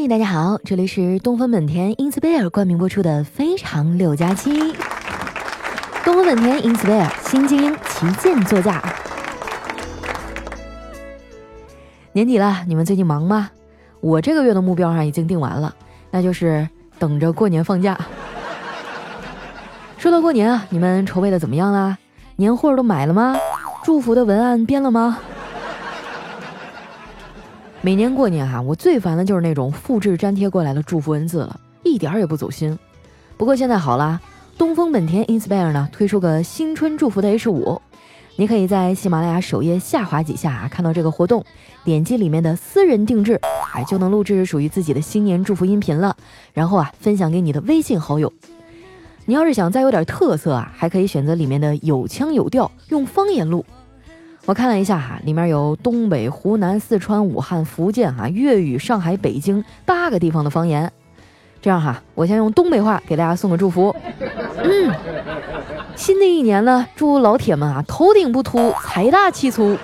[0.00, 4.72] 嗨，大家好，这里是东风本田 Inspire 冠名播出的《非常六加七》。
[6.04, 8.80] 东风本田 Inspire 新精英旗舰座驾。
[12.12, 13.50] 年底了，你们最近忙吗？
[14.00, 15.74] 我这个月的目标上已经定完了，
[16.12, 16.68] 那就是
[17.00, 17.98] 等着过年放假。
[19.96, 21.98] 说到过年啊，你们筹备的怎么样啦？
[22.36, 23.36] 年货都买了吗？
[23.82, 25.18] 祝福的文案编了吗？
[27.80, 32.76] 每年过年哈，我最烦的就是那种复制粘贴过来的祝福文字了，一点儿也不走心。
[33.36, 34.20] 不过现在好了，
[34.58, 37.80] 东风本田 Inspire 呢推出个新春祝福的 H 五，
[38.34, 41.44] 你可以在喜马拉雅首页下滑几下啊，看到这个活动，
[41.84, 43.40] 点击里面的私人定制，
[43.72, 46.16] 哎，就能录制属于自己的新年祝福音频了，
[46.52, 48.32] 然后啊分享给你的微信好友。
[49.24, 53.64] 你要是想再有点特色啊，还可以选择里面的有腔有调，用方言录。
[54.48, 60.90] 我看了一下哈，里面有东北、湖南、四川、武汉、福建哈、粤语、上海、北京八个地方的方言。
[61.60, 63.94] 这样哈，我先用东北话给大家送个祝福。
[64.64, 64.90] 嗯，
[65.94, 69.76] 新的一年呢，祝老铁们啊头顶不秃，财大气粗。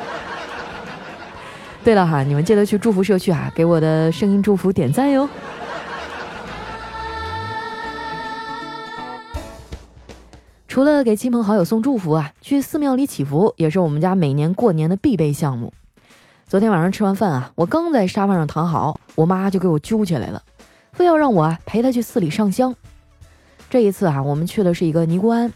[1.84, 5.28] 对了哈，你们记得去祝福社区啊，给我的声音祝福点赞哟。
[10.75, 15.72] 除了给亲朋好友送祝福啊，去寺庙里祈福也是我们家每年过年的必备项目。
[16.48, 20.42] 昨天晚上吃完饭啊，我刚在沙发上躺好，我妈就给我揪起来了，
[20.92, 22.75] 非要让我啊陪她去寺里上香。
[23.70, 25.53] 这一次啊，我们去的是一个尼姑庵，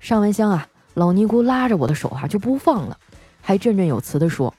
[0.00, 2.98] 上完香啊，老尼姑拉着我的手啊就不放了，
[3.40, 4.52] 还振振有词地说：“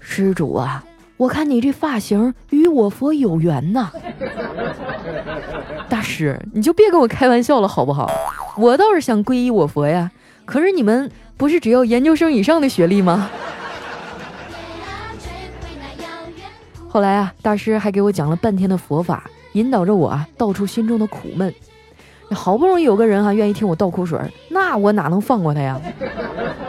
[0.00, 0.84] 施主啊，
[1.16, 3.90] 我看你这发型与我佛有缘呐。
[5.88, 8.10] ”大师，你就别跟我开玩笑了好不好？
[8.56, 10.10] 我倒是想皈依我佛呀，
[10.44, 13.30] 可是你们不是只要研究生以上的学历吗？
[16.88, 21.52] 后来啊，大师还给我讲了半天的佛法，引导着我啊道出心中的苦闷。
[22.30, 24.18] 好不容易有个人啊愿意听我倒苦水，
[24.48, 25.80] 那我哪能放过他呀？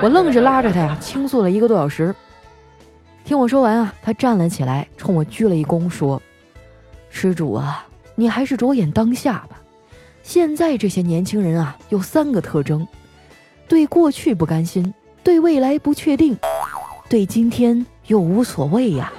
[0.02, 2.14] 我愣是拉着他呀倾诉了一个多小时。
[3.26, 6.22] 听我说完啊，他站了起来，冲我鞠了一躬，说
[7.10, 9.60] ：“施主啊，你还是着眼当下吧。”
[10.22, 12.88] 现在这些年轻人啊，有三个特征：
[13.68, 14.94] 对过去不甘心，
[15.24, 16.38] 对未来不确定，
[17.10, 19.12] 对今天又无所谓呀。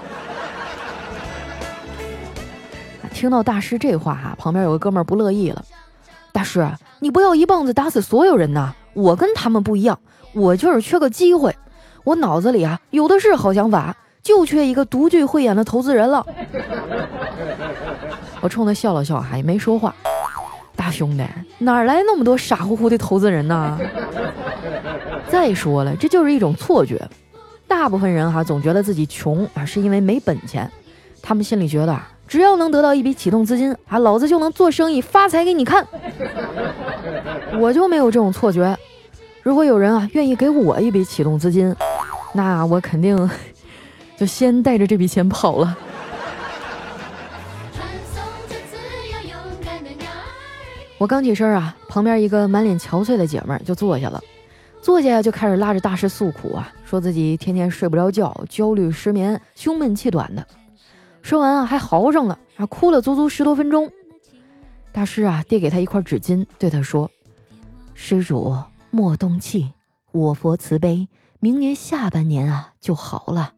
[3.13, 5.65] 听到大师这话啊，旁边有个哥们儿不乐意了
[6.31, 6.65] ：“大师，
[7.01, 8.73] 你不要一棒子打死所有人呐！
[8.95, 9.99] 我跟他们不一样，
[10.33, 11.53] 我就是缺个机会。
[12.07, 16.25] 我脑子里啊有的是好想法，就缺一个独具慧眼的投资人了。
[18.41, 19.93] ”我冲他笑了笑，还没说话。
[20.77, 21.25] 大兄弟，
[21.59, 23.77] 哪来那么多傻乎乎的投资人呢？
[25.29, 26.97] 再说了，这就是一种错觉。
[27.67, 30.71] 大部分人哈总觉得自己穷啊，是因为没本钱。
[31.21, 35.85] 他们心里觉得啊，只要能得到一笔启动资金啊，老子就能做生意发财给你看。
[37.59, 38.79] 我就没有这种错觉。
[39.43, 41.75] 如果有人啊愿意给我一笔启动资金，
[42.37, 43.29] 那我肯定
[44.17, 45.77] 就先带着这笔钱跑了。
[50.99, 54.23] 我刚起身啊，旁边一个满脸憔悴的姐们儿就坐下了，
[54.81, 60.47] 坐下就开始拉着大师诉苦啊，说自己天天睡不着觉，焦虑失眠，胸闷气短的。
[61.21, 63.91] 说完啊，还嚎上了，啊，哭了足足十多分钟。
[64.91, 67.11] 大师啊，递给他一块纸巾，对他说
[67.93, 68.57] ：“施主
[68.91, 69.71] 莫动气，
[70.13, 71.07] 我佛慈悲，
[71.47, 73.53] 明年下半年啊就好了。”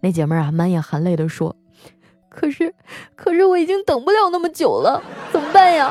[0.00, 1.56] 那姐们儿啊，满眼含泪的说。
[2.28, 2.74] 可是，
[3.16, 5.02] 可是我已经等不了那么久了，
[5.32, 5.90] 怎么办呀？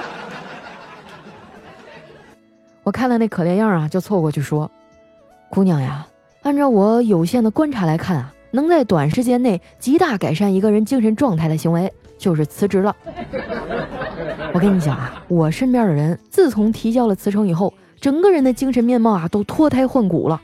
[2.86, 4.70] 我看了那可怜样啊，就凑过去说
[5.50, 6.08] ：“姑娘呀，
[6.44, 12.96] 按照我有限的观察来看啊，能在短时间内极大改善一个人精神状态的行为，就是辞职了。
[14.54, 20.40] 我跟你讲啊，我身边的人自从提交了辞呈以后，整个人的精神面貌啊都脱胎换骨了，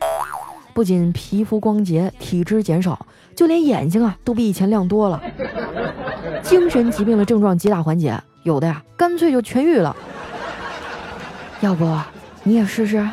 [0.74, 3.06] 不仅皮肤光洁，体脂减少。”
[3.36, 5.20] 就连眼睛啊都比以前亮多了，
[6.44, 9.96] 精神疾病的症状极大缓解，有的呀干脆就痊愈了。
[11.60, 11.84] 要不
[12.44, 13.04] 你也试试？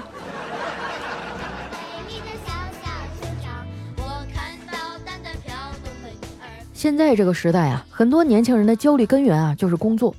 [6.74, 10.14] 现在这个时代啊，很多年轻人的焦虑根源啊就是工作。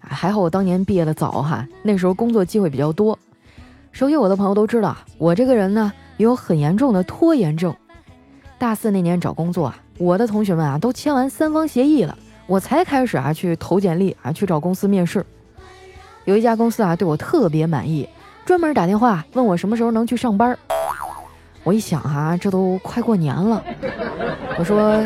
[0.00, 3.18] 还好我当年毕业的早哈，那时候工作机会比较多。
[3.90, 7.74] 熟悉我的朋友都知道，我这个人呢也有很严重的拖延症。
[8.58, 12.16] 大四那年找工作啊，我的同学们啊都签完三方协议了，
[12.46, 15.24] 我才开始啊去投简历啊去找公司面试。
[16.24, 18.08] 有一家公司啊对我特别满意，
[18.44, 20.56] 专门打电话问我什么时候能去上班。
[21.64, 23.62] 我一想啊，这都快过年了，
[24.58, 25.00] 我说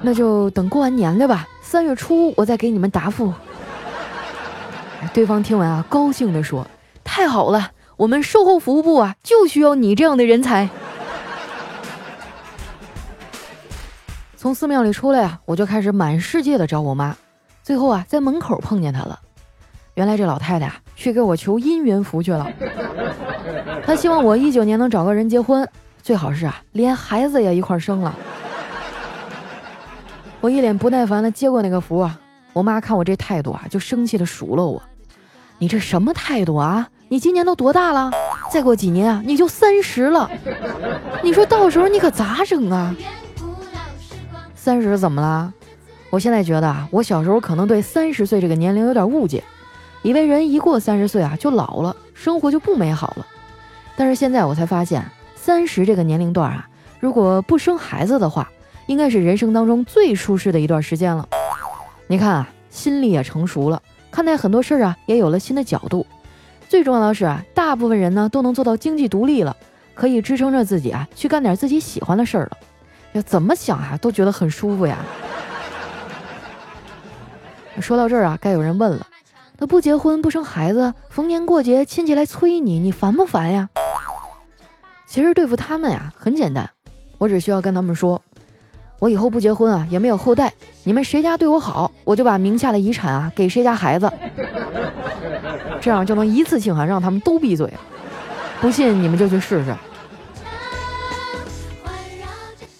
[0.00, 3.32] 那就等过完年了吧，三月初我再给你们答复。
[5.12, 6.66] 对方听完啊，高兴地说
[7.02, 7.70] ：“太好了，
[8.02, 10.68] 我们售后服务部啊就需要你这样的人才。”
[14.36, 17.16] 从寺庙里出来啊，我就开始满世界的找我妈，
[17.62, 19.20] 最后啊在门口碰见她了。
[19.94, 22.52] 原来这老太太啊去给我求姻缘符去了，
[23.86, 25.68] 她希望我一九年能找个人结婚，
[26.02, 28.12] 最好是啊连孩子也一块生了。
[30.40, 32.18] 我一脸不耐烦的接过那个符啊，
[32.52, 34.82] 我妈看我这态度啊，就生气的数落我
[35.58, 36.88] ：“你这什么态度啊？
[37.12, 38.10] 你今年都多大了？
[38.50, 40.30] 再过几年啊你就三十了，
[41.22, 42.96] 你说到时候你可咋整啊？”
[44.56, 45.52] 三十怎么了？
[46.08, 49.44] 我现在觉得啊，我小时候可能对三十岁这个年龄有点误解，
[50.00, 53.26] 以为人一过三十岁啊就老了，生活就不美好了。
[53.94, 55.04] 但是现在我才发现，
[55.34, 56.66] 三十这个年龄段啊，
[56.98, 58.50] 如果不生孩子的话，
[58.86, 61.28] 应该是人生当中最舒适的一段时间了。
[62.06, 66.06] 你看啊，心里也成熟了，看待很多事儿啊也有了新的角度。
[66.72, 69.54] 最重要的是啊，大部分人呢都能做到经济独立了，
[69.92, 72.52] 可以支撑着自己啊去干点自己喜欢的事儿了。
[73.12, 74.96] 要怎么想啊，都觉得很舒服呀。
[77.78, 79.06] 说到这儿啊，该有人问了：
[79.58, 83.68] 那不结婚不生孩子，逢年过节亲戚来催你，你烦不烦呀？
[85.06, 86.70] 其实对付他们呀很简单，
[87.18, 88.18] 我只需要跟他们说，
[88.98, 90.50] 我以后不结婚啊，也没有后代，
[90.84, 94.10] 你们谁家对我好，我就把名下的遗产啊给谁家孩子，
[95.82, 97.70] 这样就能一次性啊让他们都闭嘴。
[98.60, 99.74] 不信你们就去试试。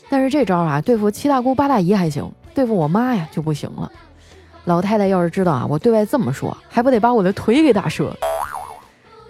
[0.09, 3.91] 但是这招啊，对付七大姑八大姨还行，对付我妈呀就不行了。
[4.65, 8.17] 老太太要是知道啊，我对外这么说，还不得把我的腿给打折？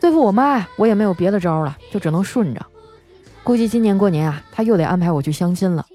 [0.01, 2.61] 对付我妈，我也没有别的招了，就只能顺着。
[3.43, 5.87] 估计今年过年啊，她又得安排我去相亲了。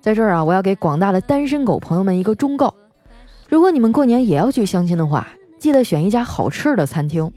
[0.00, 2.74] 在这儿啊，我要给广大的单身狗朋友们一个忠告：
[3.48, 5.28] 如果你们过年也要去相亲的话，
[5.64, 7.32] 记得选一家好吃的餐厅，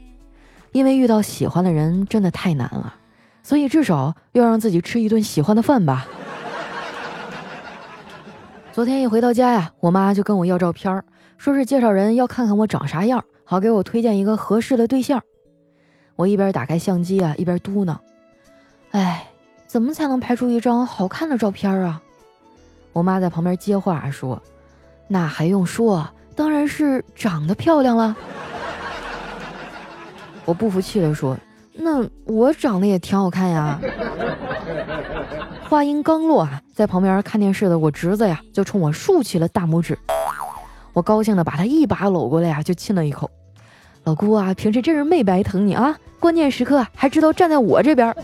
[0.72, 2.94] 因为遇到喜欢的人真的太难了，
[3.42, 6.06] 所以至少要让自己吃一顿喜欢的饭吧。
[8.70, 11.02] 昨天一回到家呀，我妈就跟我要照片，
[11.38, 15.22] 说是介绍人要看看我长啥样，好给我推荐一个合适的对象。
[16.14, 17.96] 我一边打开相机啊，一边嘟囔
[18.92, 19.26] ：“哎，
[19.66, 22.02] 怎么才能拍出一张好看的照片啊？”
[22.92, 24.42] 我妈在旁边接话说
[25.08, 26.06] ：“那还用说，
[26.38, 28.16] 当然是长得漂亮了。”
[30.46, 31.36] 我不服气的说
[31.74, 33.80] ：“那我长得也挺好看呀。”
[35.68, 39.98] 话音刚落啊，在旁边看电视的我侄子呀，就冲我竖起了大拇指。
[40.92, 43.28] 我高兴的把他一把搂过来呀，就亲了一口。
[44.04, 48.14] 老姑啊，平时真是没白疼你啊，关键时刻还知道站在我这边。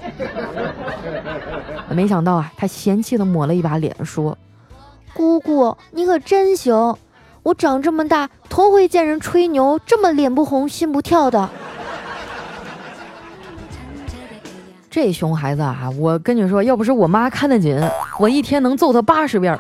[1.91, 4.39] 没想到啊，他嫌弃的抹了一把脸，说
[5.13, 6.97] ：“姑姑，你可真行，
[7.45, 11.49] 我长这么大头回见人吹牛这么脸不红心不跳的。
[14.91, 17.79] ”这熊孩子啊，我跟你说，要不是我妈看得紧，
[18.19, 19.59] 我一天能揍他八十遍。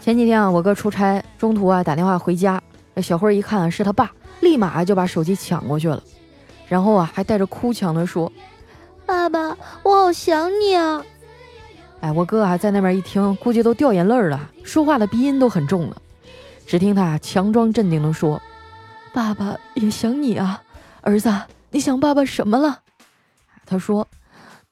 [0.00, 2.60] 前几天啊，我哥出差，中途啊打电话回家，
[3.00, 4.10] 小慧一看是他爸，
[4.40, 6.02] 立马就把手机抢过去了，
[6.68, 8.30] 然后啊还带着哭腔的说
[9.06, 11.02] ：“爸爸，我好想你啊！”
[12.02, 15.96] 哎，我哥啊在那边一听，估计都掉眼泪了，说话的鼻音都很重了。
[16.66, 18.42] 只听他强装镇定地说
[19.14, 20.60] ：“爸爸也想你啊，
[21.00, 21.32] 儿子。”
[21.70, 22.80] 你想爸爸什么了？
[23.64, 24.08] 他说：“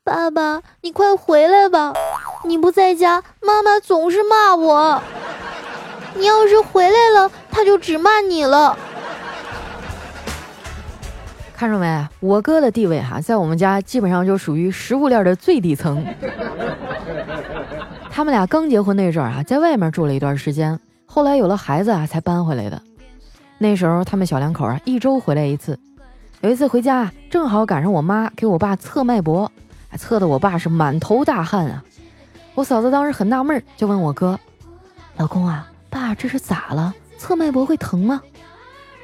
[0.02, 1.94] 爸爸，你快回来吧！
[2.44, 5.00] 你不在家，妈妈总是骂我。
[6.16, 8.76] 你要是回来了，他就只骂你了。”
[11.54, 12.08] 看着没？
[12.18, 16.04] 我哥的地位哈，在我们家基本上就属于食物链的最底层。
[18.20, 22.82] 他们俩刚结婚那阵儿啊，在外面住了一段时间，后来有了孩子啊，才搬回来的。
[23.56, 25.80] 那时候他们小两口啊，一周回来一次。
[26.42, 29.50] 有一次回家，正好赶上我妈给我爸测脉搏，
[29.96, 31.82] 测的我爸是满头大汗啊。
[32.54, 34.38] 我嫂子当时很纳闷，就问我哥
[35.16, 36.94] ：“老公啊，爸这是咋了？
[37.16, 38.20] 测脉搏会疼吗？”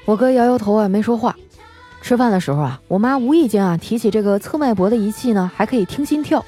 [0.05, 1.35] 我哥摇摇头啊，没说话。
[2.03, 6.45] 吃饭的时候啊，我妈无意间啊提起这个测脉搏的仪器呢，还可以听心跳。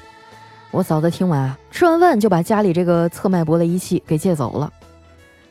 [0.71, 4.71] 我嫂子听完啊，吃完饭就把家里这个测脉搏的仪器给借走了。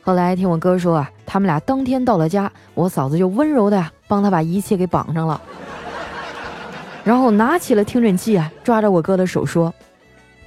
[0.01, 3.93] 后来听我哥说啊，他们俩当天到了家，我嫂子就温柔的呀。
[4.11, 5.39] 帮他把仪器给绑上了，
[7.05, 9.71] 然后拿起了听诊器啊，抓着我哥的手说：“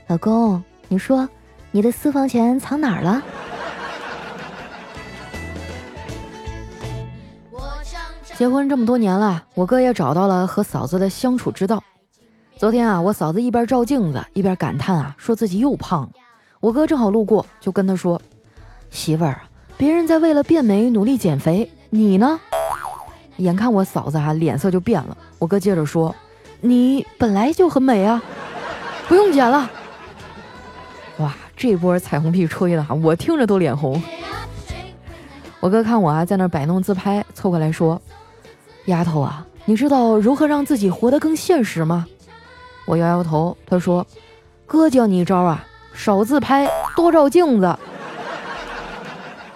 [0.10, 1.30] 老公，你说
[1.70, 3.22] 你的私房钱藏哪儿了？”
[8.36, 11.84] 结婚这么多年了，我哥也找到了和嫂子的相处之道。
[12.62, 16.10] 昨天啊，我嫂子一边照镜子一边感叹啊，说自己又胖了。
[16.60, 18.22] 我哥正好路过，就跟他说
[18.91, 19.41] ：“媳妇儿，
[19.77, 22.39] 别人在为了变美努力减肥，你呢？”
[23.38, 26.15] 眼看我嫂子啊脸色就变了，我哥接着说
[26.62, 28.22] ：“你本来就很美啊，
[29.10, 29.68] 不用减了。”
[31.18, 34.00] 哇，这波彩虹屁吹的哈，我听着都脸红。
[35.60, 38.00] 我哥看我啊在那摆弄自拍，凑过来说
[38.86, 42.06] ：“丫头啊，你知道如何让自己活得更现实吗？”
[42.86, 44.06] 我摇摇头，他说
[44.66, 47.78] ：“哥教你一招啊，少自拍，多照镜子。”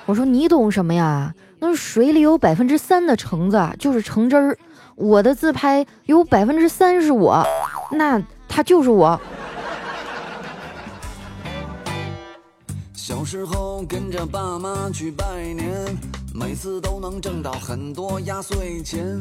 [0.06, 1.34] 我说：“你懂什么呀？
[1.60, 4.58] 那水里有百分之三的橙子就是橙汁儿，
[4.96, 7.44] 我的自拍有百分之三是我，
[7.92, 9.20] 那他就是我。”
[12.94, 15.72] 小时候跟着爸妈去拜年，
[16.34, 19.18] 每次都能挣到很多压岁钱。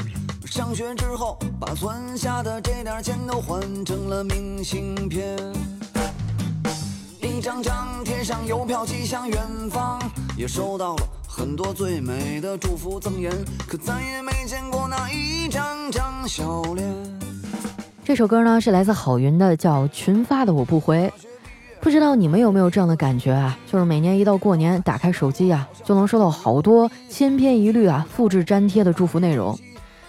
[0.55, 5.37] 上学之后，把存下的这点钱都换成了明信片，
[7.21, 9.37] 一张张贴上邮票寄向远
[9.69, 10.01] 方，
[10.37, 13.33] 也收到了很多最美的祝福赠言，
[13.67, 16.89] 可再也没见过那一张张笑脸。
[18.05, 21.13] 这首歌呢是来自郝云的，叫《群发的我不回》。
[21.81, 23.59] 不知道你们有没有这样的感觉啊？
[23.67, 29.59] 就是每年一到过年，打开手机呀，就能收到好多千篇一律啊、复制粘贴的祝福内容。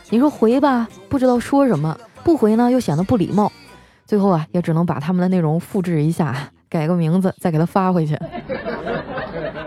[0.09, 3.51] 你说回吧，不知道说什么；不回呢，又显得不礼貌。
[4.05, 6.35] 最后啊，也只能把他们的内容复制一下，
[6.69, 8.17] 改个名字，再给他发回去。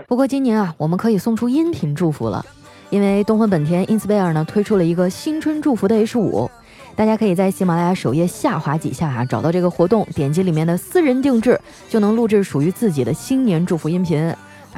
[0.07, 2.43] 不过今年啊，我们可以送出音频祝福了，
[2.89, 6.49] 因为东风本田 Inspire 呢推出了一个新春祝福的 H 五。
[6.95, 14.33] 大家可以在喜马拉雅首页下滑几下啊，找到这个活动，点击里面的私人定制，就能录制属于自己的新年祝福音频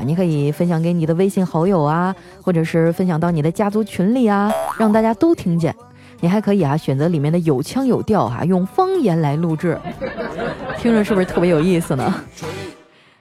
[0.05, 5.75] 你可以分享给你的微信好友啊，或者是分享到你的家族群里啊，让大家都听见。
[6.19, 9.79] 你还可以啊，选择里面的有腔有调哈，用方言来录制，
[10.77, 12.13] 听着是不是特别有意思呢？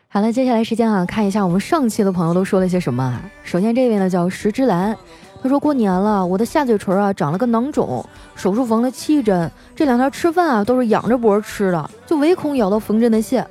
[0.09, 3.23] 好了，接下来时间啊，看一下我们上期的朋友都说了些什么啊。
[3.43, 4.97] 首先这位呢叫石之兰。
[5.43, 13.47] 他说过年了，我的下嘴唇啊长了个囊肿，手术缝了七针，这两天吃饭啊都是仰着脖吃的，就唯恐咬到缝针的线，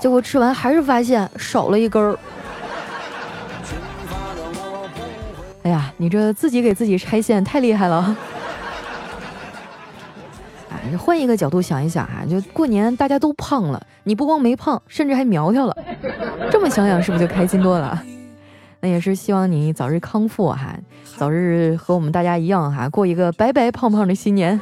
[0.00, 2.18] 结果吃完还是发现少了一根儿。
[5.66, 8.16] 哎呀，你这自己给自己拆线太厉害了！
[10.70, 15.76] 哎，换一个角度想一想啊，就过年大家都胖了，你不光没胖，甚至还苗条了，
[16.52, 18.00] 这么想想是不是就开心多了？
[18.78, 20.78] 那也是希望你早日康复哈，
[21.18, 24.60] 早日和我们大家一样哈，过一个白白胖胖的新年。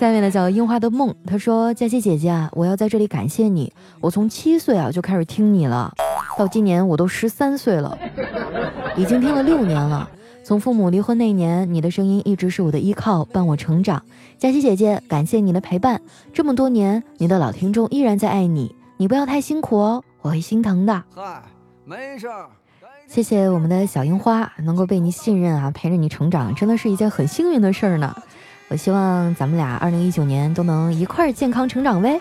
[0.00, 5.92] 下面呢叫樱花的梦，他说：佳琪姐姐啊，我要在这里感谢你，我从七岁啊就开始听你了，
[6.38, 7.98] 到今年我都十三岁了，
[8.96, 10.08] 已经听了六年了。
[10.44, 14.00] 从父母离婚那年，你的声音一直是我的依靠，伴我成长。
[14.38, 16.00] 佳琪姐姐，感谢你的陪伴，
[16.32, 20.04] 这么多年，你的老听众依然在爱你，你不要太辛苦哦。
[20.22, 21.02] 我会心疼的。
[21.12, 21.42] 嗨，
[21.84, 22.28] 没事。
[23.08, 28.14] 谢谢我们的小樱花，能够被你信任啊，陪着你成长，真的是一件很幸运的事儿呢。
[28.68, 32.20] 我希望咱们俩二零一九年都能一块儿健康成长呗。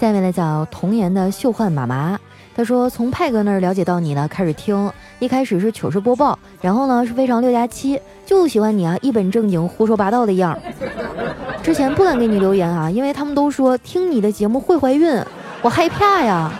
[0.00, 2.18] 下面呢叫童颜的秀焕妈妈，
[2.54, 4.90] 她说从派哥那儿了解到你呢，开始听。
[5.18, 10.60] 一开始是糗事播报，然后呢是非常六加七，就喜欢你啊一本正经胡说八道的样儿。
[11.60, 15.20] 之前不敢给你留言啊，因为他们都说听你的节目会怀孕，
[15.60, 16.52] 我害怕呀。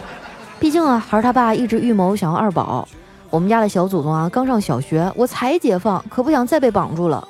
[0.59, 2.89] 毕竟啊，孩儿他爸一直预谋想要二宝。
[3.31, 7.27] 我们家的小祖宗啊刚上小学，我才解放，可不想再被绑住了。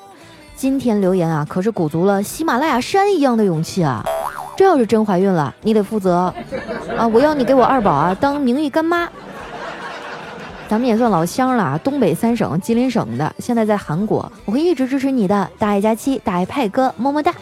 [0.55, 4.03] 今天留言啊，可是鼓足了喜马拉雅山一样的勇气啊。
[4.59, 6.33] 这要是真怀孕了，你得负责
[6.97, 7.07] 啊！
[7.07, 9.07] 我要你给我二宝啊当名誉干妈。
[10.67, 17.33] 咱们也算老乡了啊，东北三省吉林省的，现在在韩国，我会一直支持你的，大爱佳期，大爱派哥，么么哒。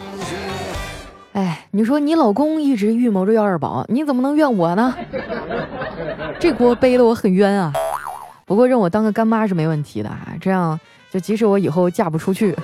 [1.32, 4.94] 哎，你说你老公一直预谋着要二宝，你怎么能怨我呢？
[6.38, 7.72] 这锅背的我很冤啊。
[8.46, 10.78] 不过认我当个干妈是没问题的啊，这样
[11.10, 12.56] 就即使我以后嫁不出去，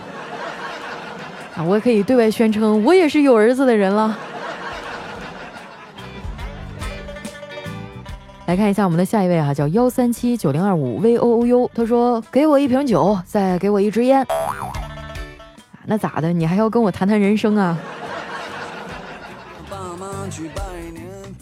[1.59, 4.17] 啊，我也可以对外宣称我也是有儿子的人了。
[8.47, 14.25] 来看一下我们的下一位啊，叫幺三七九零二五 v o o u，他说给我一瓶酒，再给我一支烟。
[15.87, 16.31] 那咋的？
[16.31, 17.79] 你还要跟我谈谈人生啊？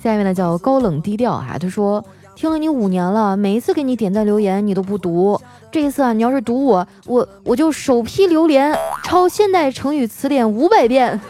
[0.00, 2.04] 下面呢叫高冷低调啊，他说
[2.36, 5.40] 听了你五年了，每一次给你点赞留言你都不读，
[5.72, 11.20] 这一次啊你要是读我，我我就首批榴莲抄现代成语词典五百遍，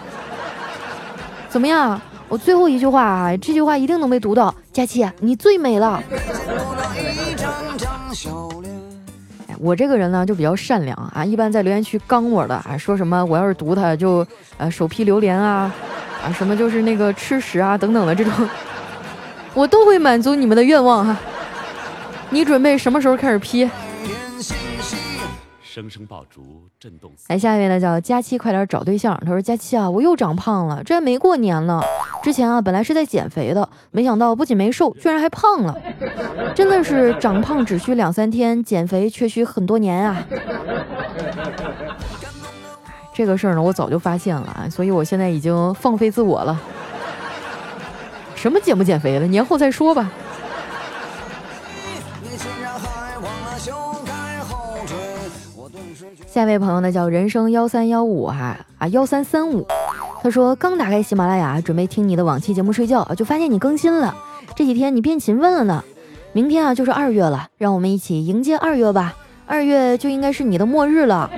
[1.49, 1.99] 怎么样？
[2.33, 4.55] 我最后一句话啊，这句话一定能被读到。
[4.73, 6.03] 佳琪，你最美了。
[9.59, 15.71] 我这个人呢就比较善良啊，一般在留言区刚我的啊，说什么我要是读他就呃首批榴莲啊
[16.25, 18.33] 啊什么就是那个吃屎啊等等的这种，
[19.53, 21.15] 我都会满足你们的愿望哈。
[22.31, 23.71] 你准备什么时候开始批？
[25.73, 27.11] 声声爆竹震动。
[27.29, 29.19] 哎，下一位呢叫佳期，快点找对象。
[29.25, 31.81] 他说：“佳期啊，我又长胖了，这还没过年呢。
[32.23, 35.75] 之前啊，本来是在减肥的，没想到不仅没瘦，居然还胖了。
[36.55, 40.23] 真的是长胖只需两三天，减肥却需很多年啊。
[43.15, 46.61] 这个事儿呢，我早就发现了啊，所以我现在已经放飞自我了。
[48.35, 50.13] 什么减不减肥了，年后再说吧。”
[56.33, 59.67] 下一位朋友呢叫人生幺三幺五哈啊幺三三五，
[60.23, 64.17] 他说刚打开喜马拉雅准备听你的往期节目睡觉，就发现你更新了。
[64.57, 65.85] 这几天你变勤奋了呢。
[66.33, 69.15] 明天啊就是二月了，让我们一起迎接二月吧。
[69.45, 71.31] 二月就应该是你的末日了，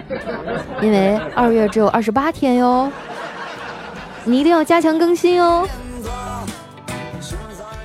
[0.81, 2.89] 因为二月只有二十八天哟。
[4.23, 5.67] 你一定要加强更新哦。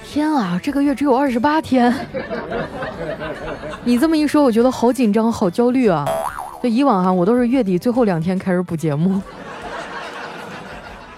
[0.06, 1.92] 天啊，这个月只有二十八天。
[3.84, 6.06] 你这么一说，我觉得好紧张，好焦虑啊。
[6.62, 9.22] 这，以往哈我都是月底最后两天开始补节目，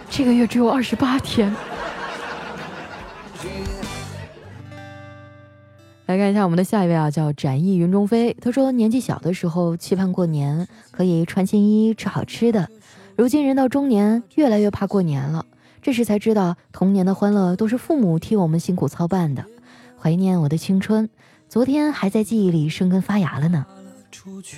[0.10, 1.54] 这个月只有二十八天。
[6.06, 8.36] 来看一下我们的下一位啊，叫展翼云中飞。
[8.42, 12.68] 他说，年纪小的时候期盼过年可以穿新衣吃好吃的，
[13.16, 15.46] 如今人到中年，越来越怕过年了。
[15.82, 19.46] 这时才知道，童年的欢乐都是父母替我们辛苦操办的。
[19.98, 21.10] 怀念我的青春，
[21.48, 23.66] 昨天还在记忆里生根发芽了呢。
[24.12, 24.58] 出去。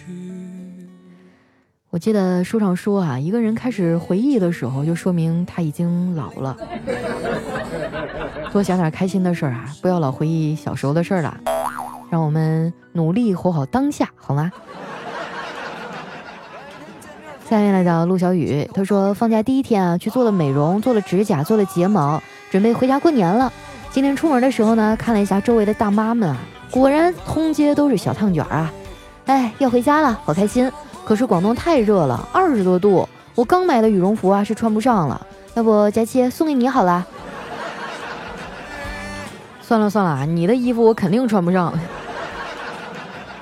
[1.90, 6.58] 我记得书上说啊，一个人开始回忆的时候，就说明他已经老了。
[8.52, 11.38] 多想点开心的事儿啊，不要老回忆小时候的事儿了。
[12.10, 14.52] 让我们努力活好当下，好吗？
[17.48, 23.52] 下面来叫陆小雨，他说放假第一天啊，去做了美容，做了指甲，做了睫毛，准备回家过年了。
[23.92, 26.38] 今天出门的时候呢，看了一下周围的大妈们啊，
[26.72, 28.72] 果然通街都是小烫卷啊。
[29.26, 30.72] 哎，要回家了，好开心！
[31.06, 35.26] 可是广东太热了，二十多度，我刚买的羽绒服啊是穿不上了。
[35.54, 37.06] 要不佳期送给你好了。
[39.62, 41.74] 算了算了，你的衣服我肯定穿不上。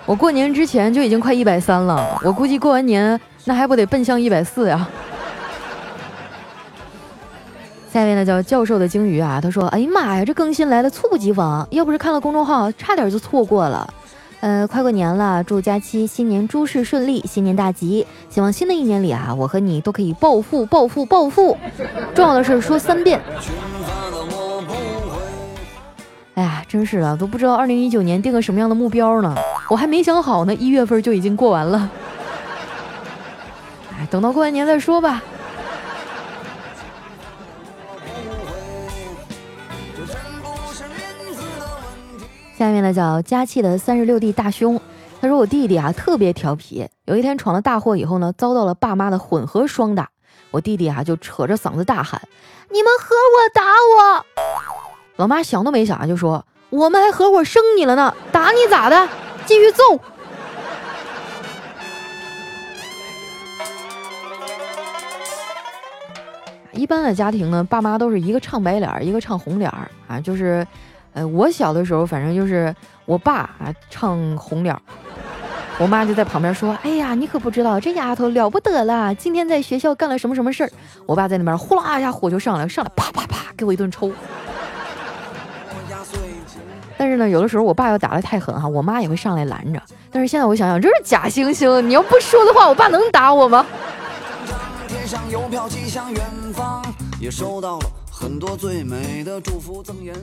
[0.06, 4.88] 我过年之前就已经快一百三了，我估计过完年那还不得奔向一百四呀。
[7.92, 13.92] 下一位呢叫教授的鲸鱼啊，他说：“哎呀妈呀，这更新来的猝不及防，要不是看了公众号，差点就错过了。”
[14.42, 18.08] 呃，快过年了，祝佳期新年诸事顺利，新年大吉！
[18.28, 21.56] 希望新的一年里啊，我和你都可以暴富、暴富、暴富！
[22.16, 23.22] 重要的事说三遍。
[26.34, 29.36] 哎呀，真是的，都不知道二零一九年定个什么样的目标呢？
[29.70, 31.88] 我还没想好呢，一月份就已经过完了。
[33.92, 35.22] 哎，等到过完年再说吧。
[42.62, 44.80] 下面呢叫佳气的三十六弟大兄，
[45.20, 50.08] 他说我弟弟啊特别调皮，有一天闯了大祸以后呢，遭到了爸妈的混合双打，
[50.52, 52.22] 我弟弟啊就扯着嗓子大喊
[52.70, 54.24] ：“你们合伙打我！”
[55.18, 59.10] 老妈想都没想啊就说：“我们还合伙生你了呢，打你咋的？
[59.48, 60.00] 继续揍！”
[66.74, 70.64] 一般的家庭呢，爸妈都是一个唱白脸，一个唱红脸儿啊，就是。
[71.14, 72.74] 呃，我小的时候，反正就是
[73.06, 74.76] 我爸啊唱红脸，
[75.78, 80.72] 我妈就在旁边说：“哎呀，你可不知道这丫头了不得了，今天在学校干了什么什么事儿。”
[81.06, 84.12] 我爸在那边呼啦一下火就上来，上来啪啪啪给我一顿抽。
[86.98, 89.82] 但是呢，有的时候我爸要打的太狠哈，我妈也会上来拦着。
[90.12, 93.66] 但是现在我想想，这是假惺惺，你要不说的话，我爸能打我吗？
[97.20, 98.01] 也收到了。
[98.22, 100.14] 很多最美的祝福赠言。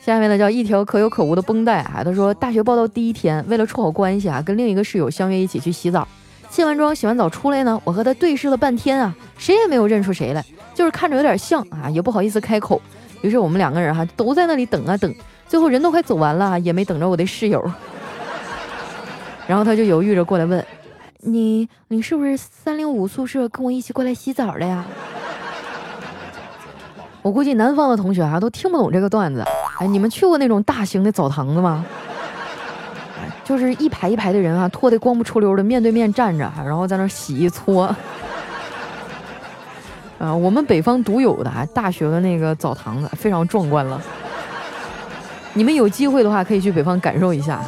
[0.00, 2.02] 下面呢叫一条可有可无的绷带啊。
[2.04, 6.06] 他说大学报道第一天，为了处好关系啊，跟另一个室友相约一起去洗澡。
[6.48, 12.80] 卸完妆、洗完澡出来呢，我和他对视了半天啊，谁也没有认出谁来，就是看着有点像啊，也不好意思开口。
[13.22, 15.12] 于是我们两个人哈都在那里等啊等，
[15.48, 17.60] 最后人都快走完了，也没等着我的室友。
[19.48, 20.64] 然后他就犹豫着过来问
[21.22, 24.84] ：“你你是不是三零五宿舍跟我一起过来洗澡的呀？”
[27.26, 29.42] 我估计南方的同学啊都听不懂这个段子。
[29.80, 31.84] 哎，你们去过那种大型的澡堂子吗？
[33.42, 37.86] 就是一排一排的人啊，脱得光不出溜的，面对面站着，然后在那洗一搓。
[40.20, 44.00] 啊，我们北方独有的啊，大学的那个澡堂子非常壮观了。
[45.52, 47.60] 你们有机会的话，可以去北方感受一下。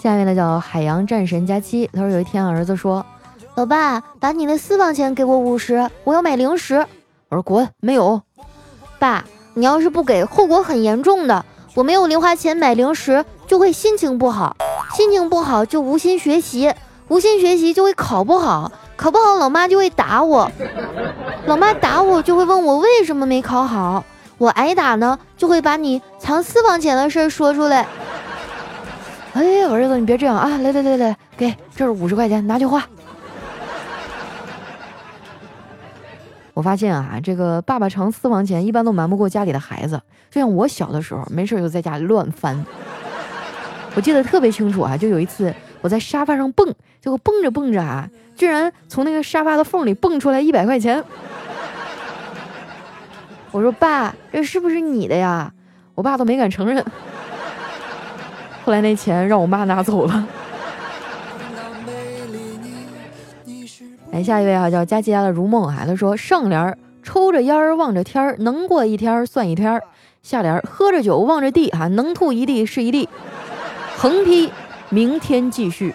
[0.00, 3.04] 下面呢叫海洋战神佳期，他说有一天儿子说
[3.60, 6.76] ：“老爸，把你的私房钱给我五十，我要买零食。”
[7.28, 8.22] 我说：“滚，没有。”
[8.98, 11.44] 爸，你要是不给，后果很严重的。
[11.74, 14.56] 我没有零花钱买零食，就会心情不好，
[14.94, 16.72] 心情不好就无心学习，
[17.08, 20.50] 无心学习就会考不好，考不好老妈就会打我，
[21.44, 24.02] 老妈打我就会问我为什么没考好，
[24.38, 27.86] 我挨打呢就会把你藏私房钱的事说出来。
[29.34, 32.82] 哎，儿子你别这样啊，来来来来，给，这是五十块钱，拿去花。
[36.60, 39.98] 我发现啊，这个爸爸藏私房钱一般都瞒不过家里的孩子。
[40.30, 42.62] 就像我小的时候，没事就在家里乱翻。
[43.94, 46.66] 我记得特别清楚啊，就有一次我在沙发上蹦，
[47.00, 51.02] 结果蹦着蹦着啊，居然从那个沙发的缝里蹦出来一百块钱。
[53.52, 55.50] 我说爸，这是不是你的呀？
[55.94, 56.84] 我爸都没敢承认。
[58.66, 60.28] 后来那钱让我妈拿走了。
[64.22, 69.80] 下一位啊，叫佳琪家的如梦啊，他说上联儿抽着烟儿望着天儿，能过一天算一天儿；
[70.22, 73.08] 下联儿喝着酒望着地啊，能吐一地是一地。
[73.96, 74.50] 横批
[74.88, 75.94] 明天继续。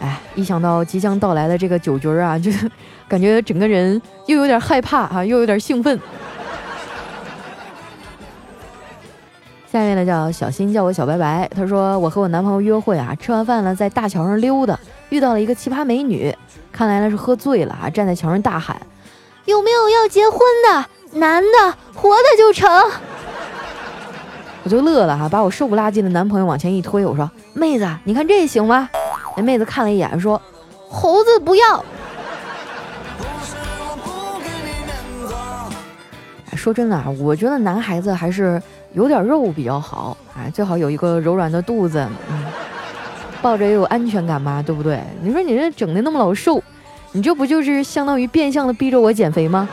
[0.00, 2.50] 哎，一想到即将到来的这个酒局啊，就
[3.08, 5.98] 感觉整个人又有点害怕啊，又有点兴奋。
[9.76, 11.46] 下面呢叫小新，叫我小白白。
[11.54, 14.78] 他说我和我男朋友约会啊，吃完饭呢在大桥上溜达。
[15.10, 16.34] 遇到了一个奇葩美女，
[16.72, 18.80] 看来呢是喝醉了啊，站在桥上大喊
[19.44, 22.68] ：“有没有要结婚的男的，活的就成。”
[24.64, 28.88] 我就乐了哈，把我瘦不拉几的男朋友往前一推，我说：“妹子，你看这行吗？”
[29.36, 30.40] 那妹子看了一眼，说
[30.88, 31.84] ：“猴子不要。”
[36.56, 38.60] 说真的啊，我觉得男孩子还是
[38.92, 42.44] 有点肉比较好啊，最好有一个柔软的肚子，嗯。
[43.42, 45.00] 抱着也有安全感嘛，对不对？
[45.22, 46.60] 你说你这整的那么老瘦，
[47.12, 49.68] 你这不就是相当于变相的逼着我减肥吗？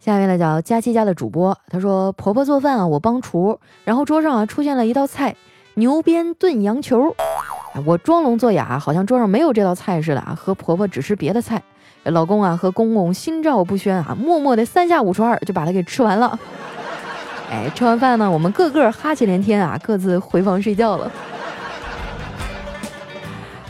[0.00, 5.36] 下面呢叫佳期家的主播，他说婆婆做饭啊，我帮厨，然后桌上啊出现了一道菜
[5.74, 7.14] 牛鞭炖羊球，
[7.86, 11.62] 我装聋作哑，好像桌上没有这道菜似的啊，和婆婆只吃别的菜，
[12.04, 16.38] 老公啊和公公心照不宣啊，默默的三下五除二就把它给吃完了。
[17.50, 21.10] 哎，吃完饭呢，我们个个哈气连天啊，各自回房睡觉了。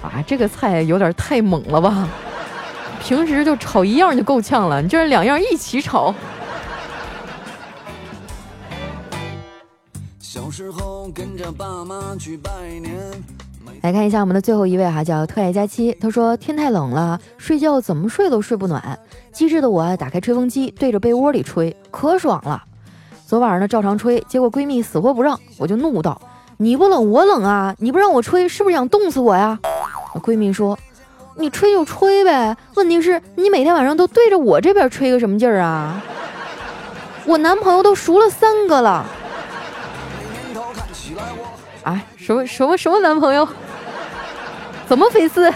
[0.01, 2.09] 啊，这个菜有点太猛了吧？
[3.03, 6.15] 平时就炒一样就够呛了，你这是两样一起炒。
[10.21, 12.97] 小时候跟着爸妈去拜年。
[13.83, 15.97] 来看一下我们的最后一位哈，叫特爱佳期。
[16.01, 18.99] 他说天太冷了，睡觉怎么睡都睡不暖。
[19.33, 22.63] 机智的我打开吹风机，对着被窝里吹，可爽了。
[23.27, 26.21] 昨晚上呢，照常吹，结果闺蜜死活不让，我就怒道
[26.59, 27.75] ：“你不冷我冷啊！
[27.79, 29.59] 你不让我吹，是不是想冻死我呀？”
[30.23, 30.79] 闺蜜说
[31.37, 36.01] ：“你吹就吹呗，问题是你每天晚上都对着我这边吹个什么劲儿啊？
[37.25, 39.05] 我男朋友都熟了三个了。”
[42.23, 43.47] 什么什么什么男朋友？
[44.87, 45.53] 怎么回事？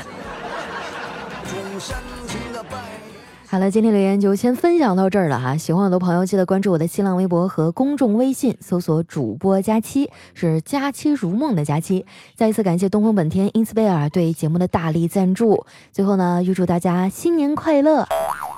[3.48, 5.56] 好了，今天留言就先分享到这儿了哈。
[5.56, 12.04] 喜欢我的朋友，记得关注我的新浪微博和公众微信，搜索主播佳期，是佳期如梦的佳期。
[12.34, 15.64] 再一次感谢东风本田 i n s p i r 对节目的大力赞助。
[15.92, 18.04] 最后呢，预祝大家新年快乐，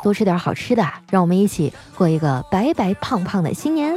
[0.03, 3.95] 多吃点好吃的，让我们一起过一个白白胖胖的新年。